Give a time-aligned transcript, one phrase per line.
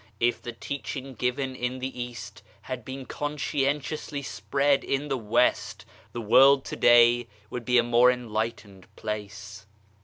[0.19, 6.19] If the teaching given in the East had been conscientiously spread in the West, the
[6.21, 9.67] world to day would be a more enlightened place.